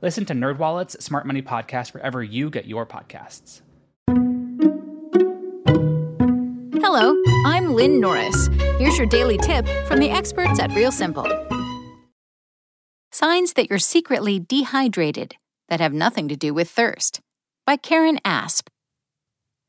Listen 0.00 0.24
to 0.26 0.32
NerdWallet's 0.32 1.04
Smart 1.04 1.26
Money 1.26 1.42
Podcast 1.42 1.92
wherever 1.92 2.22
you 2.22 2.50
get 2.50 2.66
your 2.66 2.86
podcasts. 2.86 3.62
Hello, 6.80 7.20
I'm 7.44 7.74
Lynn 7.74 8.00
Norris. 8.00 8.48
Here's 8.78 8.96
your 8.96 9.08
daily 9.08 9.38
tip 9.38 9.66
from 9.86 9.98
the 9.98 10.10
experts 10.10 10.60
at 10.60 10.72
Real 10.72 10.92
Simple. 10.92 11.26
Signs 13.10 13.54
that 13.54 13.68
you're 13.68 13.80
secretly 13.80 14.38
dehydrated 14.38 15.34
that 15.68 15.80
have 15.80 15.92
nothing 15.92 16.28
to 16.28 16.36
do 16.36 16.54
with 16.54 16.70
thirst 16.70 17.20
by 17.66 17.76
Karen 17.76 18.20
Asp. 18.24 18.68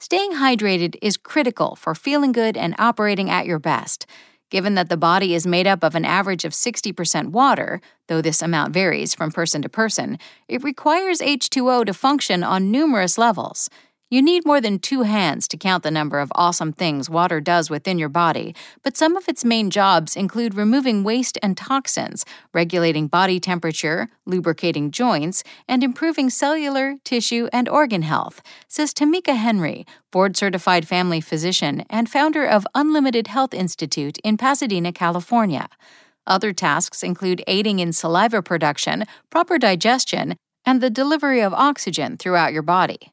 Staying 0.00 0.32
hydrated 0.32 0.96
is 1.00 1.16
critical 1.16 1.76
for 1.76 1.94
feeling 1.94 2.32
good 2.32 2.56
and 2.56 2.74
operating 2.78 3.30
at 3.30 3.46
your 3.46 3.60
best. 3.60 4.06
Given 4.48 4.74
that 4.76 4.88
the 4.88 4.96
body 4.96 5.34
is 5.34 5.44
made 5.44 5.66
up 5.66 5.82
of 5.82 5.96
an 5.96 6.04
average 6.04 6.44
of 6.44 6.52
60% 6.52 7.30
water, 7.32 7.80
though 8.06 8.22
this 8.22 8.42
amount 8.42 8.72
varies 8.72 9.12
from 9.12 9.32
person 9.32 9.60
to 9.62 9.68
person, 9.68 10.18
it 10.46 10.62
requires 10.62 11.18
H2O 11.18 11.84
to 11.86 11.92
function 11.92 12.44
on 12.44 12.70
numerous 12.70 13.18
levels. 13.18 13.68
You 14.08 14.22
need 14.22 14.46
more 14.46 14.60
than 14.60 14.78
two 14.78 15.02
hands 15.02 15.48
to 15.48 15.56
count 15.56 15.82
the 15.82 15.90
number 15.90 16.20
of 16.20 16.30
awesome 16.36 16.72
things 16.72 17.10
water 17.10 17.40
does 17.40 17.68
within 17.68 17.98
your 17.98 18.08
body, 18.08 18.54
but 18.84 18.96
some 18.96 19.16
of 19.16 19.28
its 19.28 19.44
main 19.44 19.68
jobs 19.68 20.14
include 20.14 20.54
removing 20.54 21.02
waste 21.02 21.36
and 21.42 21.56
toxins, 21.56 22.24
regulating 22.54 23.08
body 23.08 23.40
temperature, 23.40 24.06
lubricating 24.24 24.92
joints, 24.92 25.42
and 25.66 25.82
improving 25.82 26.30
cellular, 26.30 26.94
tissue, 27.02 27.48
and 27.52 27.68
organ 27.68 28.02
health, 28.02 28.42
says 28.68 28.94
Tamika 28.94 29.34
Henry, 29.34 29.84
board 30.12 30.36
certified 30.36 30.86
family 30.86 31.20
physician 31.20 31.84
and 31.90 32.08
founder 32.08 32.46
of 32.46 32.64
Unlimited 32.76 33.26
Health 33.26 33.52
Institute 33.52 34.18
in 34.22 34.36
Pasadena, 34.36 34.92
California. 34.92 35.68
Other 36.28 36.52
tasks 36.52 37.02
include 37.02 37.42
aiding 37.48 37.80
in 37.80 37.92
saliva 37.92 38.40
production, 38.40 39.04
proper 39.30 39.58
digestion, 39.58 40.36
and 40.64 40.80
the 40.80 40.90
delivery 40.90 41.40
of 41.40 41.52
oxygen 41.52 42.16
throughout 42.16 42.52
your 42.52 42.62
body. 42.62 43.10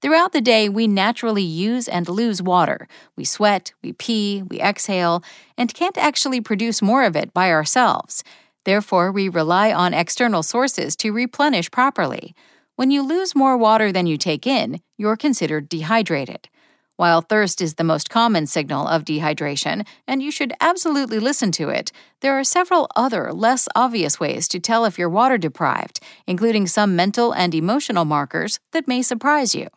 Throughout 0.00 0.30
the 0.32 0.40
day, 0.40 0.68
we 0.68 0.86
naturally 0.86 1.42
use 1.42 1.88
and 1.88 2.08
lose 2.08 2.40
water. 2.40 2.86
We 3.16 3.24
sweat, 3.24 3.72
we 3.82 3.92
pee, 3.92 4.44
we 4.48 4.60
exhale, 4.60 5.24
and 5.56 5.74
can't 5.74 5.98
actually 5.98 6.40
produce 6.40 6.80
more 6.80 7.02
of 7.02 7.16
it 7.16 7.34
by 7.34 7.50
ourselves. 7.50 8.22
Therefore, 8.64 9.10
we 9.10 9.28
rely 9.28 9.72
on 9.72 9.94
external 9.94 10.44
sources 10.44 10.94
to 10.96 11.10
replenish 11.10 11.72
properly. 11.72 12.36
When 12.76 12.92
you 12.92 13.02
lose 13.02 13.34
more 13.34 13.56
water 13.56 13.90
than 13.90 14.06
you 14.06 14.16
take 14.16 14.46
in, 14.46 14.80
you're 14.96 15.16
considered 15.16 15.68
dehydrated. 15.68 16.48
While 16.94 17.22
thirst 17.22 17.60
is 17.60 17.74
the 17.74 17.82
most 17.82 18.08
common 18.08 18.46
signal 18.46 18.86
of 18.86 19.04
dehydration, 19.04 19.84
and 20.06 20.22
you 20.22 20.30
should 20.30 20.52
absolutely 20.60 21.18
listen 21.18 21.50
to 21.52 21.70
it, 21.70 21.90
there 22.20 22.38
are 22.38 22.44
several 22.44 22.88
other, 22.94 23.32
less 23.32 23.68
obvious 23.74 24.20
ways 24.20 24.46
to 24.48 24.60
tell 24.60 24.84
if 24.84 24.96
you're 24.96 25.08
water 25.08 25.38
deprived, 25.38 25.98
including 26.26 26.68
some 26.68 26.94
mental 26.94 27.32
and 27.32 27.52
emotional 27.52 28.04
markers 28.04 28.60
that 28.72 28.86
may 28.86 29.02
surprise 29.02 29.54
you. 29.56 29.68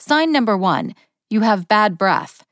Sign 0.00 0.30
number 0.30 0.56
one 0.56 0.94
you 1.30 1.40
have 1.40 1.68
bad 1.68 1.98
breath. 1.98 2.44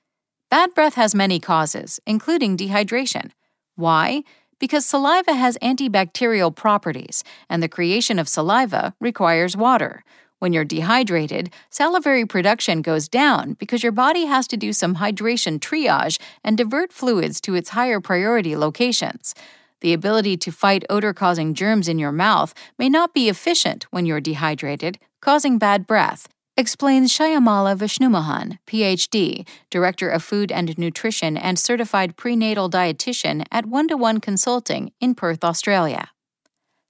Bad 0.51 0.75
breath 0.75 0.95
has 0.95 1.15
many 1.15 1.41
causes, 1.41 1.99
including 2.07 2.57
dehydration. 2.57 3.31
Why? 3.75 4.23
Because 4.59 4.85
saliva 4.85 5.33
has 5.35 5.57
antibacterial 5.63 6.55
properties, 6.55 7.25
and 7.49 7.63
the 7.63 7.69
creation 7.69 8.19
of 8.19 8.29
saliva 8.29 8.95
requires 9.01 9.57
water. 9.57 10.05
When 10.39 10.53
you're 10.53 10.65
dehydrated, 10.65 11.53
salivary 11.71 12.27
production 12.27 12.83
goes 12.83 13.09
down 13.09 13.55
because 13.55 13.83
your 13.83 13.93
body 13.93 14.27
has 14.27 14.47
to 14.49 14.57
do 14.57 14.73
some 14.73 14.97
hydration 14.97 15.59
triage 15.59 16.21
and 16.45 16.59
divert 16.59 16.93
fluids 16.93 17.41
to 17.43 17.55
its 17.55 17.71
higher 17.71 18.01
priority 18.01 18.57
locations. 18.57 19.35
The 19.81 19.93
ability 19.93 20.37
to 20.39 20.53
fight 20.53 20.85
odor 20.91 21.15
causing 21.15 21.55
germs 21.55 21.89
in 21.89 21.99
your 21.99 22.13
mouth 22.13 22.53
may 22.79 22.89
not 22.89 23.15
be 23.15 23.29
efficient 23.29 23.87
when 23.91 24.05
you're 24.05 24.21
dehydrated, 24.21 24.99
causing 25.21 25.59
bad 25.59 25.87
breath, 25.87 26.29
explains 26.57 27.13
Shyamala 27.13 27.77
Vishnumohan, 27.77 28.59
PhD, 28.67 29.47
Director 29.71 30.09
of 30.09 30.23
Food 30.23 30.51
and 30.51 30.77
Nutrition 30.79 31.37
and 31.37 31.59
Certified 31.59 32.17
Prenatal 32.17 32.71
Dietitian 32.71 33.45
at 33.53 33.67
One 33.67 33.89
to 33.89 33.97
One 33.97 34.21
Consulting 34.21 34.93
in 35.01 35.15
Perth, 35.15 35.45
Australia. 35.45 36.11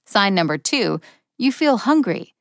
Sign 0.05 0.33
number 0.33 0.57
two 0.57 1.01
you 1.37 1.51
feel 1.51 1.77
hungry. 1.77 2.33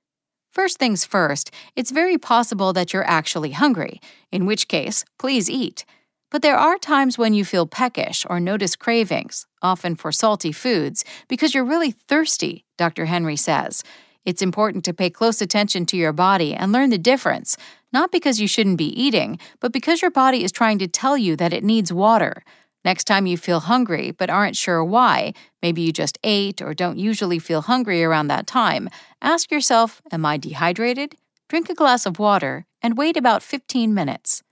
First 0.51 0.79
things 0.79 1.05
first, 1.05 1.51
it's 1.75 1.91
very 1.91 2.17
possible 2.17 2.73
that 2.73 2.95
you're 2.95 3.07
actually 3.07 3.51
hungry, 3.51 4.01
in 4.33 4.47
which 4.47 4.69
case, 4.69 5.05
please 5.19 5.51
eat. 5.51 5.85
But 6.31 6.41
there 6.41 6.57
are 6.57 6.79
times 6.79 7.19
when 7.19 7.35
you 7.35 7.45
feel 7.45 7.67
peckish 7.67 8.25
or 8.31 8.41
notice 8.41 8.75
cravings, 8.75 9.47
often 9.61 9.97
for 9.97 10.11
salty 10.11 10.51
foods, 10.51 11.05
because 11.29 11.55
you're 11.55 11.65
really 11.65 11.91
thirsty, 11.91 12.65
Dr. 12.79 13.05
Henry 13.05 13.37
says. 13.37 13.83
It's 14.27 14.43
important 14.43 14.85
to 14.85 14.93
pay 14.93 15.09
close 15.09 15.41
attention 15.41 15.87
to 15.87 15.97
your 15.97 16.13
body 16.13 16.53
and 16.53 16.73
learn 16.73 16.91
the 16.91 16.99
difference, 16.99 17.57
not 17.93 18.11
because 18.11 18.41
you 18.41 18.49
shouldn't 18.49 18.77
be 18.77 19.01
eating, 19.01 19.39
but 19.61 19.73
because 19.73 20.03
your 20.03 20.11
body 20.11 20.43
is 20.43 20.51
trying 20.51 20.81
to 20.81 20.89
tell 20.89 21.17
you 21.17 21.37
that 21.37 21.53
it 21.53 21.63
needs 21.63 21.93
water. 21.93 22.43
Next 22.85 23.05
time 23.05 23.27
you 23.27 23.37
feel 23.39 23.61
hungry 23.61 24.11
but 24.11 24.29
aren't 24.29 24.57
sure 24.57 24.85
why, 24.85 25.33
maybe 25.63 25.83
you 25.83 25.93
just 25.93 26.19
ate 26.25 26.61
or 26.61 26.75
don't 26.75 26.99
usually 26.99 27.39
feel 27.39 27.63
hungry 27.63 28.03
around 28.03 28.27
that 28.27 28.49
time, 28.49 28.89
ask 29.23 29.53
yourself, 29.53 30.03
Am 30.11 30.27
I 30.27 30.39
dehydrated? 30.39 31.15
Drink 31.49 31.71
a 31.71 31.75
glass 31.75 32.05
of 32.05 32.19
water 32.19 32.67
and 32.83 32.99
wait 32.99 33.17
about 33.17 33.45
15 33.45 33.95
minutes. 33.95 34.43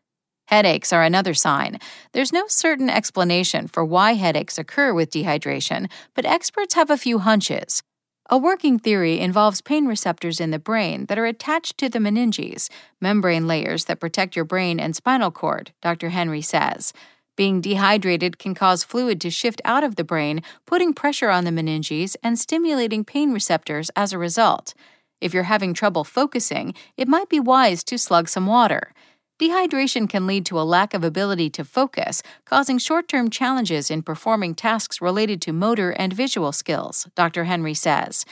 Headaches 0.46 0.92
are 0.92 1.02
another 1.02 1.34
sign. 1.34 1.80
There's 2.12 2.32
no 2.32 2.44
certain 2.46 2.88
explanation 2.88 3.66
for 3.66 3.84
why 3.84 4.12
headaches 4.14 4.56
occur 4.56 4.94
with 4.94 5.10
dehydration, 5.10 5.90
but 6.14 6.26
experts 6.26 6.74
have 6.74 6.90
a 6.90 6.98
few 6.98 7.18
hunches. 7.18 7.82
A 8.30 8.38
working 8.38 8.78
theory 8.78 9.20
involves 9.20 9.60
pain 9.60 9.86
receptors 9.86 10.40
in 10.40 10.50
the 10.50 10.58
brain 10.58 11.04
that 11.06 11.18
are 11.18 11.26
attached 11.26 11.76
to 11.76 11.90
the 11.90 11.98
meninges, 11.98 12.70
membrane 12.98 13.46
layers 13.46 13.84
that 13.84 14.00
protect 14.00 14.34
your 14.34 14.46
brain 14.46 14.80
and 14.80 14.96
spinal 14.96 15.30
cord, 15.30 15.72
Dr. 15.82 16.08
Henry 16.08 16.40
says. 16.40 16.94
Being 17.36 17.60
dehydrated 17.60 18.38
can 18.38 18.54
cause 18.54 18.82
fluid 18.82 19.20
to 19.20 19.30
shift 19.30 19.60
out 19.66 19.84
of 19.84 19.96
the 19.96 20.04
brain, 20.04 20.42
putting 20.64 20.94
pressure 20.94 21.28
on 21.28 21.44
the 21.44 21.50
meninges 21.50 22.16
and 22.22 22.38
stimulating 22.38 23.04
pain 23.04 23.30
receptors 23.30 23.90
as 23.94 24.14
a 24.14 24.18
result. 24.18 24.72
If 25.20 25.34
you're 25.34 25.42
having 25.42 25.74
trouble 25.74 26.04
focusing, 26.04 26.72
it 26.96 27.08
might 27.08 27.28
be 27.28 27.40
wise 27.40 27.84
to 27.84 27.98
slug 27.98 28.30
some 28.30 28.46
water. 28.46 28.94
Dehydration 29.44 30.08
can 30.08 30.26
lead 30.26 30.46
to 30.46 30.58
a 30.58 30.64
lack 30.64 30.94
of 30.94 31.04
ability 31.04 31.50
to 31.50 31.64
focus, 31.66 32.22
causing 32.46 32.78
short 32.78 33.08
term 33.08 33.28
challenges 33.28 33.90
in 33.90 34.02
performing 34.02 34.54
tasks 34.54 35.02
related 35.02 35.42
to 35.42 35.52
motor 35.52 35.90
and 35.90 36.14
visual 36.14 36.50
skills, 36.50 37.06
Dr. 37.14 37.44
Henry 37.44 37.74
says. 37.74 38.24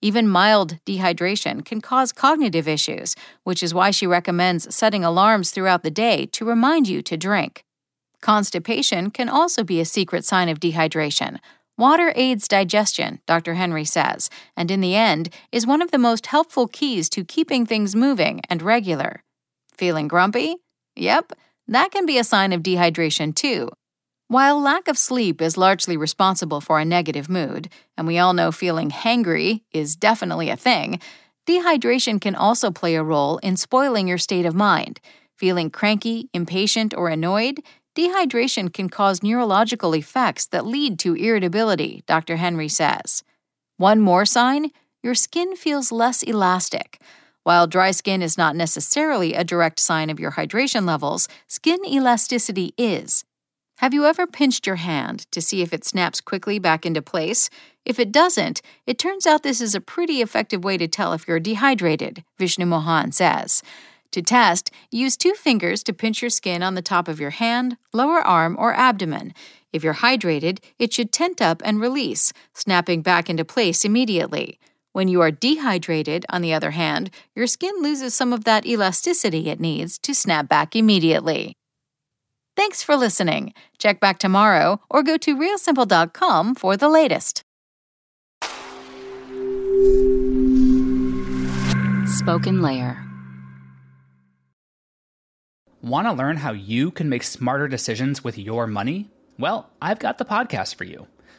Even 0.00 0.28
mild 0.28 0.78
dehydration 0.86 1.64
can 1.64 1.80
cause 1.80 2.12
cognitive 2.12 2.68
issues, 2.68 3.16
which 3.42 3.64
is 3.64 3.74
why 3.74 3.90
she 3.90 4.06
recommends 4.06 4.72
setting 4.72 5.02
alarms 5.02 5.50
throughout 5.50 5.82
the 5.82 5.90
day 5.90 6.24
to 6.26 6.44
remind 6.44 6.86
you 6.86 7.02
to 7.02 7.16
drink. 7.16 7.64
Constipation 8.20 9.10
can 9.10 9.28
also 9.28 9.64
be 9.64 9.80
a 9.80 9.84
secret 9.84 10.24
sign 10.24 10.48
of 10.48 10.60
dehydration. 10.60 11.38
Water 11.76 12.12
aids 12.14 12.46
digestion, 12.46 13.18
Dr. 13.26 13.54
Henry 13.54 13.84
says, 13.84 14.30
and 14.56 14.70
in 14.70 14.80
the 14.80 14.94
end, 14.94 15.34
is 15.50 15.66
one 15.66 15.82
of 15.82 15.90
the 15.90 15.98
most 15.98 16.26
helpful 16.26 16.68
keys 16.68 17.08
to 17.08 17.24
keeping 17.24 17.66
things 17.66 17.96
moving 17.96 18.40
and 18.48 18.62
regular. 18.62 19.24
Feeling 19.80 20.08
grumpy? 20.08 20.56
Yep, 20.96 21.32
that 21.68 21.90
can 21.90 22.04
be 22.04 22.18
a 22.18 22.22
sign 22.22 22.52
of 22.52 22.62
dehydration 22.62 23.34
too. 23.34 23.70
While 24.28 24.60
lack 24.60 24.88
of 24.88 24.98
sleep 24.98 25.40
is 25.40 25.56
largely 25.56 25.96
responsible 25.96 26.60
for 26.60 26.78
a 26.78 26.84
negative 26.84 27.30
mood, 27.30 27.70
and 27.96 28.06
we 28.06 28.18
all 28.18 28.34
know 28.34 28.52
feeling 28.52 28.90
hangry 28.90 29.62
is 29.72 29.96
definitely 29.96 30.50
a 30.50 30.56
thing, 30.56 31.00
dehydration 31.48 32.20
can 32.20 32.34
also 32.34 32.70
play 32.70 32.94
a 32.94 33.02
role 33.02 33.38
in 33.38 33.56
spoiling 33.56 34.06
your 34.06 34.18
state 34.18 34.44
of 34.44 34.54
mind. 34.54 35.00
Feeling 35.38 35.70
cranky, 35.70 36.28
impatient, 36.34 36.92
or 36.94 37.08
annoyed, 37.08 37.60
dehydration 37.96 38.70
can 38.70 38.90
cause 38.90 39.22
neurological 39.22 39.94
effects 39.94 40.46
that 40.48 40.66
lead 40.66 40.98
to 40.98 41.14
irritability, 41.14 42.04
Dr. 42.06 42.36
Henry 42.36 42.68
says. 42.68 43.22
One 43.78 43.98
more 44.00 44.26
sign 44.26 44.72
your 45.02 45.14
skin 45.14 45.56
feels 45.56 45.90
less 45.90 46.22
elastic. 46.22 47.00
While 47.50 47.66
dry 47.66 47.90
skin 47.90 48.22
is 48.22 48.38
not 48.38 48.54
necessarily 48.54 49.34
a 49.34 49.42
direct 49.42 49.80
sign 49.80 50.08
of 50.08 50.20
your 50.20 50.30
hydration 50.30 50.86
levels, 50.86 51.26
skin 51.48 51.84
elasticity 51.84 52.74
is. 52.78 53.24
Have 53.78 53.92
you 53.92 54.04
ever 54.04 54.28
pinched 54.28 54.68
your 54.68 54.76
hand 54.76 55.26
to 55.32 55.42
see 55.42 55.60
if 55.60 55.72
it 55.72 55.84
snaps 55.84 56.20
quickly 56.20 56.60
back 56.60 56.86
into 56.86 57.02
place? 57.02 57.50
If 57.84 57.98
it 57.98 58.12
doesn't, 58.12 58.62
it 58.86 59.00
turns 59.00 59.26
out 59.26 59.42
this 59.42 59.60
is 59.60 59.74
a 59.74 59.80
pretty 59.80 60.22
effective 60.22 60.62
way 60.62 60.78
to 60.78 60.86
tell 60.86 61.12
if 61.12 61.26
you're 61.26 61.40
dehydrated, 61.40 62.22
Vishnumohan 62.38 63.12
says. 63.12 63.64
To 64.12 64.22
test, 64.22 64.70
use 64.92 65.16
two 65.16 65.34
fingers 65.34 65.82
to 65.82 65.92
pinch 65.92 66.22
your 66.22 66.30
skin 66.30 66.62
on 66.62 66.76
the 66.76 66.82
top 66.82 67.08
of 67.08 67.18
your 67.18 67.30
hand, 67.30 67.76
lower 67.92 68.20
arm, 68.20 68.54
or 68.60 68.74
abdomen. 68.74 69.34
If 69.72 69.82
you're 69.82 69.94
hydrated, 69.94 70.60
it 70.78 70.92
should 70.92 71.10
tent 71.10 71.42
up 71.42 71.62
and 71.64 71.80
release, 71.80 72.32
snapping 72.54 73.02
back 73.02 73.28
into 73.28 73.44
place 73.44 73.84
immediately. 73.84 74.60
When 74.92 75.06
you 75.06 75.20
are 75.20 75.30
dehydrated, 75.30 76.26
on 76.30 76.42
the 76.42 76.52
other 76.52 76.72
hand, 76.72 77.10
your 77.36 77.46
skin 77.46 77.74
loses 77.80 78.12
some 78.12 78.32
of 78.32 78.42
that 78.44 78.66
elasticity 78.66 79.48
it 79.48 79.60
needs 79.60 79.98
to 79.98 80.14
snap 80.14 80.48
back 80.48 80.74
immediately. 80.74 81.56
Thanks 82.56 82.82
for 82.82 82.96
listening. 82.96 83.54
Check 83.78 84.00
back 84.00 84.18
tomorrow 84.18 84.80
or 84.90 85.04
go 85.04 85.16
to 85.18 85.36
realsimple.com 85.36 86.56
for 86.56 86.76
the 86.76 86.88
latest. 86.88 87.44
SpokenLayer. 92.20 93.06
Want 95.82 96.08
to 96.08 96.12
learn 96.12 96.36
how 96.36 96.52
you 96.52 96.90
can 96.90 97.08
make 97.08 97.22
smarter 97.22 97.68
decisions 97.68 98.22
with 98.24 98.36
your 98.36 98.66
money? 98.66 99.08
Well, 99.38 99.70
I've 99.80 100.00
got 100.00 100.18
the 100.18 100.26
podcast 100.26 100.74
for 100.74 100.84
you. 100.84 101.06